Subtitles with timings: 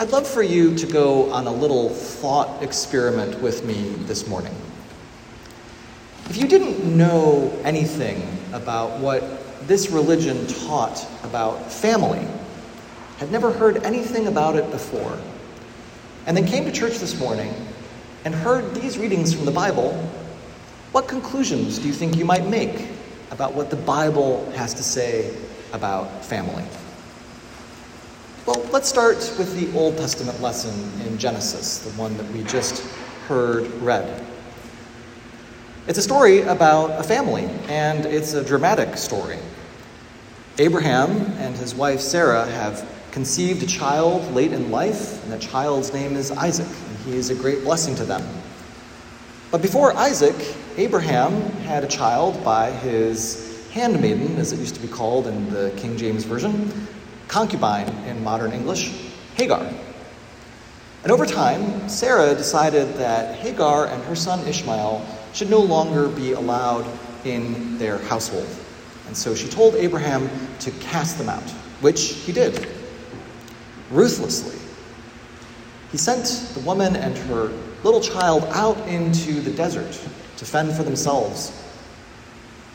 [0.00, 4.54] I'd love for you to go on a little thought experiment with me this morning.
[6.30, 8.22] If you didn't know anything
[8.52, 9.24] about what
[9.66, 12.24] this religion taught about family,
[13.16, 15.18] had never heard anything about it before,
[16.26, 17.52] and then came to church this morning
[18.24, 19.94] and heard these readings from the Bible,
[20.92, 22.86] what conclusions do you think you might make
[23.32, 25.36] about what the Bible has to say
[25.72, 26.62] about family?
[28.48, 30.72] Well, let's start with the Old Testament lesson
[31.06, 32.82] in Genesis, the one that we just
[33.26, 34.24] heard read.
[35.86, 39.36] It's a story about a family, and it's a dramatic story.
[40.56, 45.92] Abraham and his wife Sarah have conceived a child late in life, and that child's
[45.92, 48.26] name is Isaac, and he is a great blessing to them.
[49.50, 54.88] But before Isaac, Abraham had a child by his handmaiden, as it used to be
[54.88, 56.72] called in the King James Version,
[57.28, 58.90] concubine in modern English,
[59.36, 59.66] Hagar.
[61.02, 66.32] And over time, Sarah decided that Hagar and her son Ishmael should no longer be
[66.32, 66.86] allowed
[67.24, 68.48] in their household.
[69.06, 70.28] And so she told Abraham
[70.60, 71.48] to cast them out,
[71.80, 72.68] which he did,
[73.90, 74.58] ruthlessly.
[75.92, 77.52] He sent the woman and her
[77.84, 79.92] little child out into the desert
[80.36, 81.52] to fend for themselves.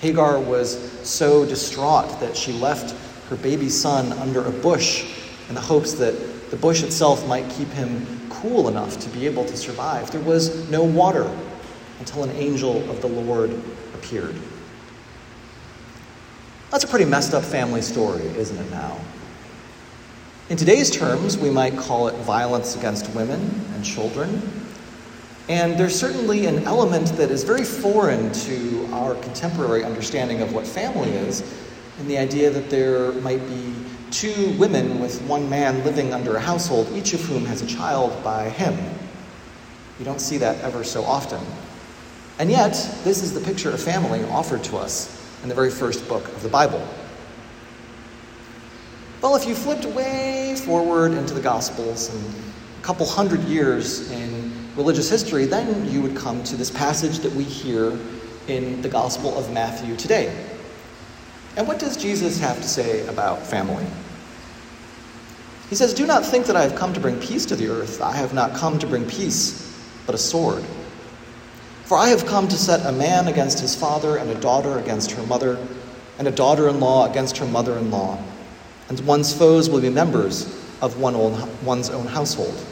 [0.00, 2.94] Hagar was so distraught that she left
[3.30, 5.06] her baby son under a bush
[5.48, 9.44] in the hopes that the bush itself might keep him cool enough to be able
[9.44, 10.10] to survive.
[10.10, 11.30] There was no water
[12.00, 13.52] until an angel of the Lord
[13.94, 14.34] appeared.
[16.72, 18.98] That's a pretty messed up family story, isn't it now?
[20.48, 23.40] In today's terms, we might call it violence against women
[23.74, 24.42] and children.
[25.48, 30.66] And there's certainly an element that is very foreign to our contemporary understanding of what
[30.66, 31.42] family is
[32.00, 33.74] and the idea that there might be
[34.10, 38.24] two women with one man living under a household, each of whom has a child
[38.24, 38.74] by him.
[39.98, 41.40] You don't see that ever so often.
[42.38, 42.72] And yet,
[43.04, 46.42] this is the picture of family offered to us in the very first book of
[46.42, 46.82] the Bible.
[49.20, 52.34] Well, if you flipped way forward into the Gospels and
[52.78, 57.32] a couple hundred years in religious history, then you would come to this passage that
[57.32, 57.98] we hear
[58.48, 60.34] in the Gospel of Matthew today.
[61.56, 63.86] And what does Jesus have to say about family?
[65.68, 68.00] He says, Do not think that I have come to bring peace to the earth.
[68.00, 69.66] I have not come to bring peace,
[70.06, 70.64] but a sword.
[71.84, 75.12] For I have come to set a man against his father, and a daughter against
[75.12, 75.58] her mother,
[76.18, 78.22] and a daughter in law against her mother in law.
[78.88, 80.46] And one's foes will be members
[80.82, 81.16] of one
[81.64, 82.64] one's own household.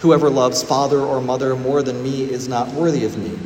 [0.00, 3.38] Whoever loves father or mother more than me is not worthy of me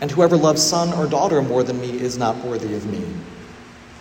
[0.00, 3.04] and whoever loves son or daughter more than me is not worthy of me.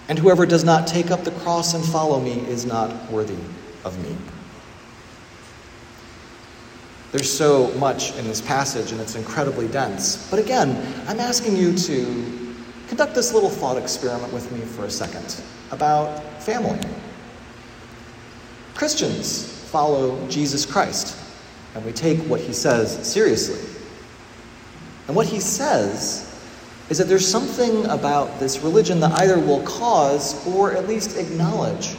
[0.08, 3.38] And whoever does not take up the cross and follow me is not worthy
[3.86, 4.16] of me.
[7.12, 10.30] There's so much in this passage, and it's incredibly dense.
[10.30, 10.70] But again,
[11.08, 12.56] I'm asking you to
[12.88, 16.80] conduct this little thought experiment with me for a second about family.
[18.76, 21.18] Christians follow Jesus Christ,
[21.76, 23.79] and we take what he says seriously.
[25.10, 26.24] And what he says
[26.90, 31.96] is that there's something about this religion that either will cause or at least acknowledge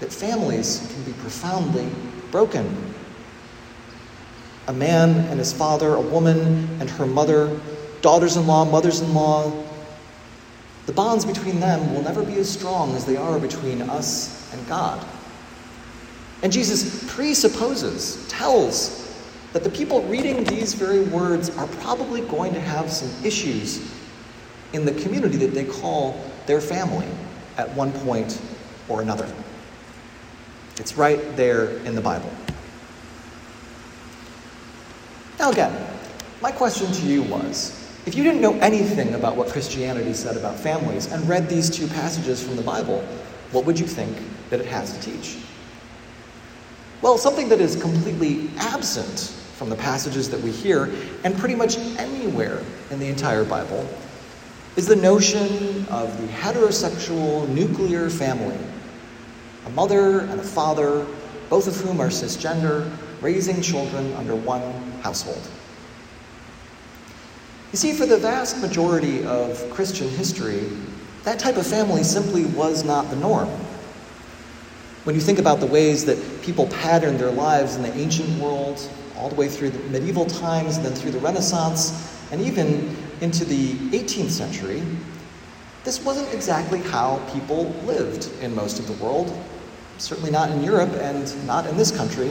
[0.00, 1.90] that families can be profoundly
[2.30, 2.94] broken.
[4.66, 7.60] A man and his father, a woman and her mother,
[8.00, 9.52] daughters in law, mothers in law,
[10.86, 14.66] the bonds between them will never be as strong as they are between us and
[14.66, 15.06] God.
[16.42, 19.07] And Jesus presupposes, tells
[19.52, 23.94] that the people reading these very words are probably going to have some issues
[24.72, 27.06] in the community that they call their family
[27.56, 28.40] at one point
[28.88, 29.30] or another.
[30.76, 32.30] It's right there in the Bible.
[35.38, 35.86] Now, again,
[36.42, 37.74] my question to you was
[38.06, 41.86] if you didn't know anything about what Christianity said about families and read these two
[41.88, 43.02] passages from the Bible,
[43.52, 44.16] what would you think
[44.50, 45.36] that it has to teach?
[47.02, 50.88] Well, something that is completely absent from the passages that we hear,
[51.24, 52.62] and pretty much anywhere
[52.92, 53.88] in the entire Bible,
[54.76, 58.56] is the notion of the heterosexual nuclear family
[59.66, 61.04] a mother and a father,
[61.50, 62.90] both of whom are cisgender,
[63.20, 64.62] raising children under one
[65.02, 65.42] household.
[67.72, 70.70] You see, for the vast majority of Christian history,
[71.24, 73.50] that type of family simply was not the norm.
[75.04, 78.88] When you think about the ways that people patterned their lives in the ancient world,
[79.18, 83.72] all the way through the medieval times, then through the Renaissance, and even into the
[83.90, 84.82] 18th century,
[85.84, 89.36] this wasn't exactly how people lived in most of the world.
[89.98, 92.28] certainly not in Europe and not in this country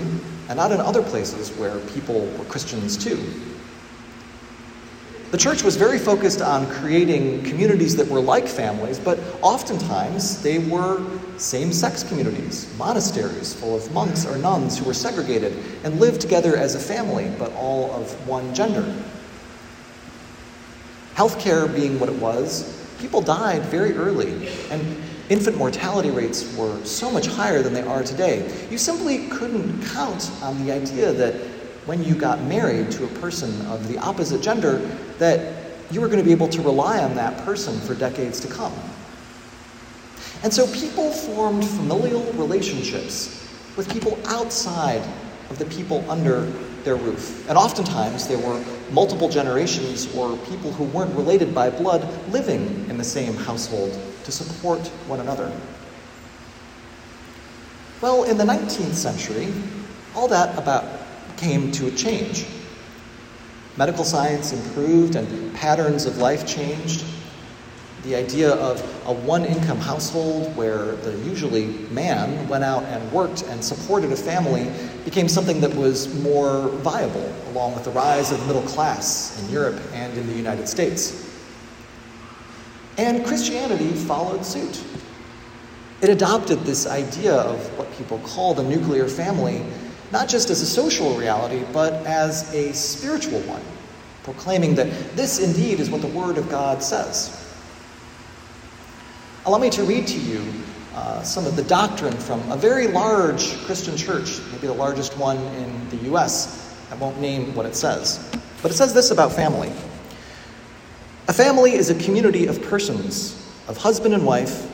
[0.48, 3.20] and not in other places where people were Christians too.
[5.32, 10.60] The church was very focused on creating communities that were like families, but oftentimes they
[10.60, 11.06] were
[11.38, 15.54] same sex communities, monasteries full of monks or nuns who were segregated
[15.84, 18.96] and lived together as a family, but all of one gender.
[21.16, 24.98] Healthcare being what it was, people died very early, and
[25.30, 28.52] infant mortality rates were so much higher than they are today.
[28.70, 31.34] You simply couldn't count on the idea that
[31.86, 34.78] when you got married to a person of the opposite gender,
[35.20, 35.56] that
[35.90, 38.74] you were going to be able to rely on that person for decades to come.
[40.44, 45.02] And so people formed familial relationships with people outside
[45.50, 46.42] of the people under
[46.84, 47.48] their roof.
[47.50, 52.98] And oftentimes there were multiple generations or people who weren't related by blood living in
[52.98, 55.52] the same household to support one another.
[58.00, 59.52] Well, in the 19th century,
[60.16, 60.86] all that about
[61.38, 62.46] came to a change.
[63.76, 67.04] Medical science improved and patterns of life changed.
[68.04, 73.44] The idea of a one income household where the usually man went out and worked
[73.44, 74.72] and supported a family
[75.04, 79.52] became something that was more viable, along with the rise of the middle class in
[79.52, 81.24] Europe and in the United States.
[82.98, 84.84] And Christianity followed suit.
[86.02, 89.64] It adopted this idea of what people call the nuclear family
[90.12, 93.62] not just as a social reality, but as a spiritual one,
[94.24, 97.47] proclaiming that this indeed is what the Word of God says.
[99.48, 100.44] Allow me to read to you
[100.94, 105.38] uh, some of the doctrine from a very large Christian church, maybe the largest one
[105.38, 106.78] in the U.S.
[106.92, 108.30] I won't name what it says.
[108.62, 109.72] But it says this about family
[111.30, 114.70] A family is a community of persons, of husband and wife,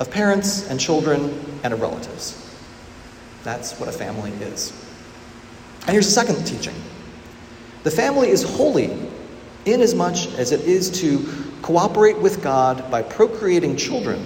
[0.00, 2.36] of parents and children, and of relatives.
[3.44, 4.72] That's what a family is.
[5.82, 6.74] And here's a second teaching
[7.84, 8.90] the family is holy
[9.66, 11.18] inasmuch as much as it is to
[11.62, 14.24] cooperate with God by procreating children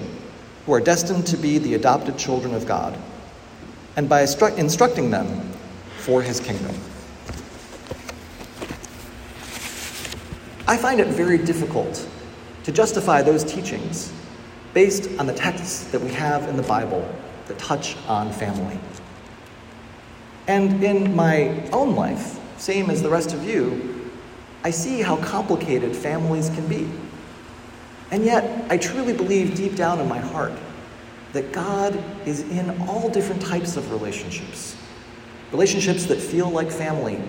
[0.66, 2.98] who are destined to be the adopted children of God
[3.96, 5.52] and by instru- instructing them
[5.98, 6.74] for his kingdom.
[10.66, 12.08] I find it very difficult
[12.64, 14.12] to justify those teachings
[14.72, 17.06] based on the texts that we have in the Bible
[17.46, 18.78] that touch on family.
[20.46, 24.10] And in my own life, same as the rest of you,
[24.62, 26.88] I see how complicated families can be.
[28.10, 30.52] And yet, I truly believe deep down in my heart
[31.32, 34.76] that God is in all different types of relationships.
[35.50, 37.20] Relationships that feel like family,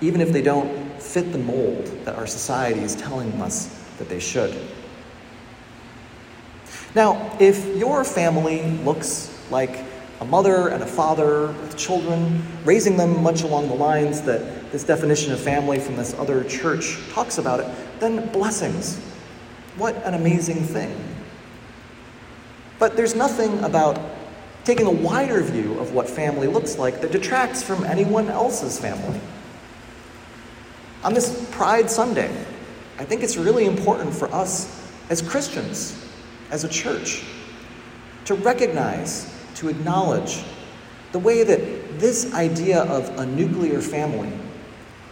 [0.00, 4.20] even if they don't fit the mold that our society is telling us that they
[4.20, 4.56] should.
[6.94, 9.84] Now, if your family looks like
[10.20, 14.84] a mother and a father with children, raising them much along the lines that this
[14.84, 17.66] definition of family from this other church talks about it,
[18.00, 19.00] then blessings.
[19.78, 20.92] What an amazing thing.
[22.80, 23.98] But there's nothing about
[24.64, 29.20] taking a wider view of what family looks like that detracts from anyone else's family.
[31.04, 32.28] On this Pride Sunday,
[32.98, 36.04] I think it's really important for us as Christians,
[36.50, 37.22] as a church,
[38.24, 40.42] to recognize to acknowledge
[41.12, 44.32] the way that this idea of a nuclear family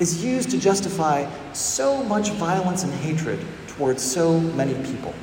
[0.01, 3.39] is used to justify so much violence and hatred
[3.77, 5.15] towards so many people.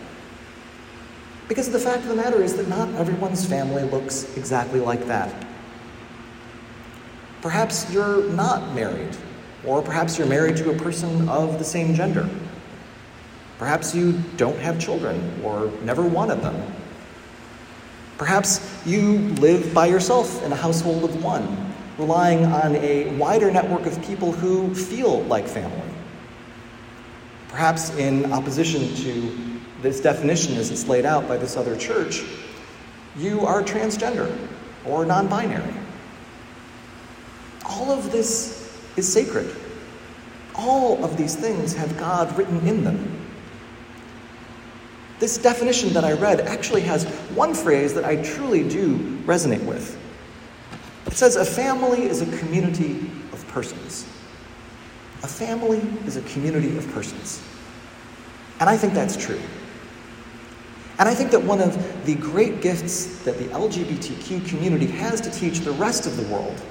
[1.47, 5.33] Because the fact of the matter is that not everyone's family looks exactly like that.
[7.41, 9.15] Perhaps you're not married,
[9.65, 12.29] or perhaps you're married to a person of the same gender.
[13.57, 16.55] Perhaps you don't have children or never wanted them.
[18.17, 23.85] Perhaps you live by yourself in a household of one, relying on a wider network
[23.85, 25.81] of people who feel like family.
[27.53, 32.23] Perhaps, in opposition to this definition as it's laid out by this other church,
[33.15, 34.35] you are transgender
[34.87, 35.71] or non binary.
[37.63, 39.55] All of this is sacred.
[40.55, 43.23] All of these things have God written in them.
[45.19, 47.05] This definition that I read actually has
[47.35, 49.95] one phrase that I truly do resonate with.
[51.05, 54.07] It says, A family is a community of persons.
[55.23, 57.41] A family is a community of persons.
[58.59, 59.39] And I think that's true.
[60.99, 65.31] And I think that one of the great gifts that the LGBTQ community has to
[65.31, 66.61] teach the rest of the world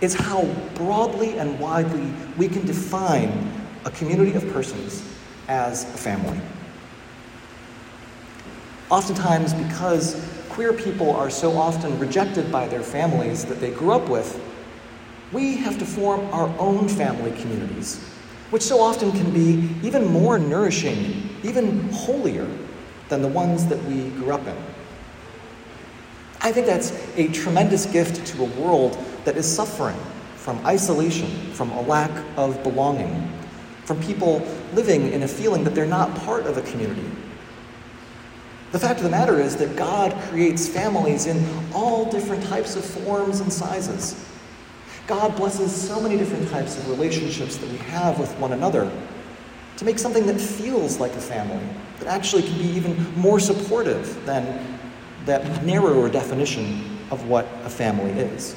[0.00, 0.44] is how
[0.74, 3.50] broadly and widely we can define
[3.84, 5.02] a community of persons
[5.48, 6.40] as a family.
[8.90, 14.08] Oftentimes, because queer people are so often rejected by their families that they grew up
[14.08, 14.40] with,
[15.32, 18.02] we have to form our own family communities,
[18.50, 22.48] which so often can be even more nourishing, even holier
[23.08, 24.56] than the ones that we grew up in.
[26.40, 29.98] I think that's a tremendous gift to a world that is suffering
[30.36, 33.30] from isolation, from a lack of belonging,
[33.84, 37.04] from people living in a feeling that they're not part of a community.
[38.70, 42.84] The fact of the matter is that God creates families in all different types of
[42.84, 44.27] forms and sizes.
[45.08, 48.92] God blesses so many different types of relationships that we have with one another
[49.78, 51.66] to make something that feels like a family,
[51.98, 54.78] that actually can be even more supportive than
[55.24, 58.54] that narrower definition of what a family is.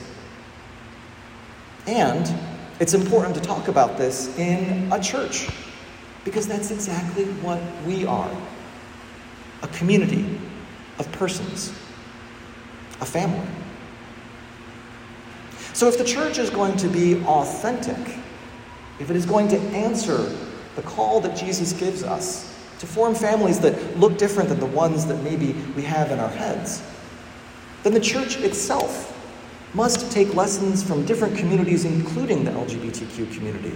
[1.87, 2.29] And
[2.81, 5.47] it's important to talk about this in a church
[6.25, 8.29] because that's exactly what we are
[9.63, 10.39] a community
[10.99, 11.69] of persons,
[12.99, 13.47] a family.
[15.81, 17.97] So, if the church is going to be authentic,
[18.99, 20.31] if it is going to answer
[20.75, 25.07] the call that Jesus gives us to form families that look different than the ones
[25.07, 26.83] that maybe we have in our heads,
[27.81, 29.07] then the church itself
[29.73, 33.75] must take lessons from different communities, including the LGBTQ community,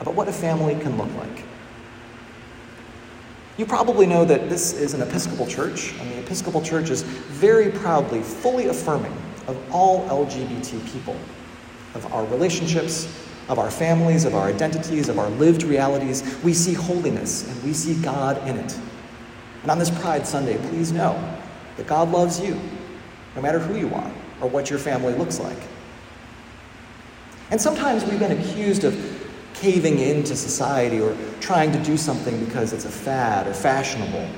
[0.00, 1.44] about what a family can look like.
[3.58, 7.70] You probably know that this is an Episcopal church, and the Episcopal Church is very
[7.70, 9.16] proudly, fully affirming
[9.48, 11.16] of all LGBT people,
[11.94, 13.06] of our relationships,
[13.48, 16.38] of our families, of our identities, of our lived realities.
[16.44, 18.78] We see holiness and we see God in it.
[19.62, 21.12] And on this Pride Sunday, please know
[21.76, 22.60] that God loves you,
[23.34, 25.58] no matter who you are or what your family looks like.
[27.50, 28.94] And sometimes we've been accused of
[29.54, 34.28] caving into society or trying to do something because it's a fad or fashionable.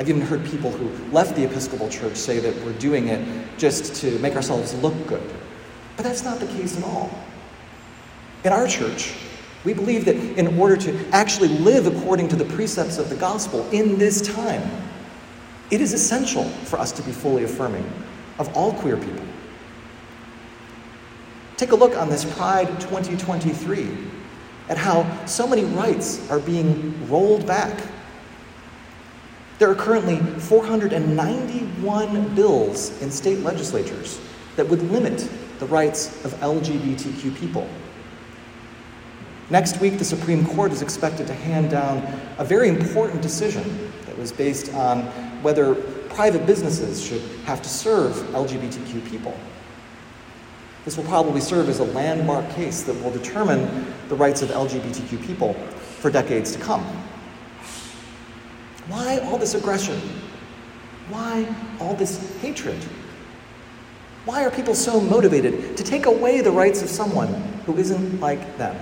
[0.00, 3.22] I've even heard people who left the Episcopal Church say that we're doing it
[3.58, 5.22] just to make ourselves look good.
[5.98, 7.10] But that's not the case at all.
[8.42, 9.12] In our church,
[9.62, 13.68] we believe that in order to actually live according to the precepts of the gospel
[13.72, 14.62] in this time,
[15.70, 17.84] it is essential for us to be fully affirming
[18.38, 19.26] of all queer people.
[21.58, 23.98] Take a look on this Pride 2023
[24.70, 27.78] at how so many rights are being rolled back.
[29.60, 34.18] There are currently 491 bills in state legislatures
[34.56, 37.68] that would limit the rights of LGBTQ people.
[39.50, 41.98] Next week, the Supreme Court is expected to hand down
[42.38, 45.02] a very important decision that was based on
[45.42, 45.74] whether
[46.08, 49.38] private businesses should have to serve LGBTQ people.
[50.86, 55.22] This will probably serve as a landmark case that will determine the rights of LGBTQ
[55.26, 55.52] people
[55.98, 57.09] for decades to come.
[58.90, 60.00] Why all this aggression?
[61.10, 61.46] Why
[61.78, 62.82] all this hatred?
[64.24, 67.32] Why are people so motivated to take away the rights of someone
[67.66, 68.76] who isn't like them?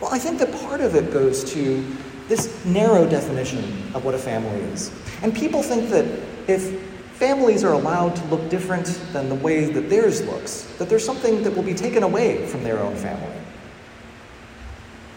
[0.00, 1.84] Well, I think that part of it goes to
[2.26, 4.90] this narrow definition of what a family is.
[5.22, 6.04] And people think that
[6.48, 6.82] if
[7.12, 11.44] families are allowed to look different than the way that theirs looks, that there's something
[11.44, 13.36] that will be taken away from their own family.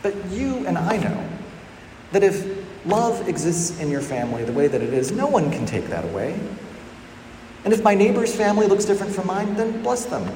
[0.03, 1.29] But you and I know
[2.12, 5.65] that if love exists in your family the way that it is, no one can
[5.65, 6.39] take that away.
[7.63, 10.27] And if my neighbor's family looks different from mine, then bless them.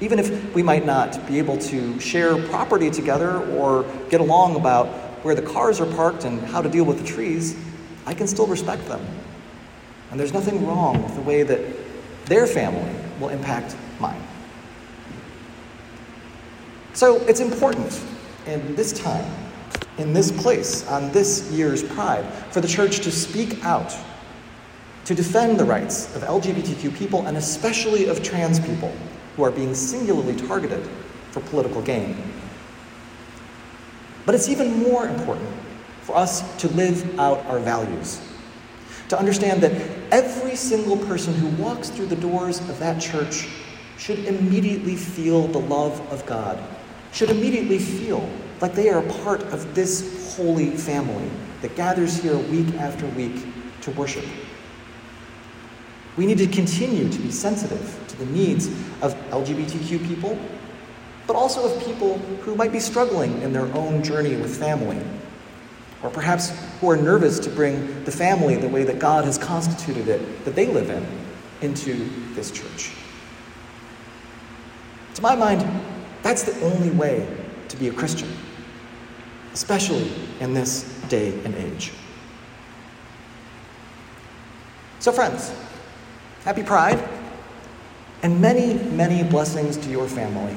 [0.00, 4.86] Even if we might not be able to share property together or get along about
[5.24, 7.56] where the cars are parked and how to deal with the trees,
[8.06, 9.04] I can still respect them.
[10.10, 11.60] And there's nothing wrong with the way that
[12.26, 14.22] their family will impact mine.
[16.94, 18.00] So it's important
[18.46, 19.26] in this time,
[19.98, 23.94] in this place, on this year's Pride, for the church to speak out,
[25.04, 28.92] to defend the rights of LGBTQ people and especially of trans people
[29.36, 30.88] who are being singularly targeted
[31.30, 32.16] for political gain.
[34.26, 35.48] But it's even more important
[36.02, 38.20] for us to live out our values.
[39.08, 39.72] To understand that
[40.10, 43.48] every single person who walks through the doors of that church
[43.96, 46.62] should immediately feel the love of God,
[47.12, 48.28] should immediately feel
[48.60, 51.30] like they are a part of this holy family
[51.62, 53.44] that gathers here week after week
[53.82, 54.24] to worship.
[56.16, 58.66] We need to continue to be sensitive to the needs
[59.02, 60.38] of LGBTQ people,
[61.26, 65.00] but also of people who might be struggling in their own journey with family
[66.02, 70.08] or perhaps who are nervous to bring the family the way that God has constituted
[70.08, 71.06] it, that they live in,
[71.60, 72.92] into this church.
[75.14, 75.68] To my mind,
[76.22, 77.26] that's the only way
[77.68, 78.32] to be a Christian,
[79.52, 81.92] especially in this day and age.
[85.00, 85.52] So, friends,
[86.44, 87.02] happy Pride
[88.22, 90.56] and many, many blessings to your family,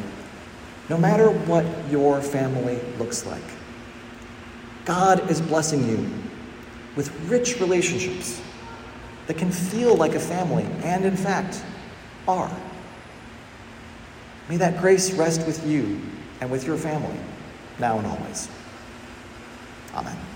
[0.90, 3.44] no matter what your family looks like.
[4.86, 6.10] God is blessing you
[6.96, 8.42] with rich relationships
[9.28, 11.64] that can feel like a family and, in fact,
[12.28, 12.52] are.
[14.50, 16.02] May that grace rest with you
[16.42, 17.18] and with your family,
[17.80, 18.50] now and always.
[19.94, 20.31] Amen.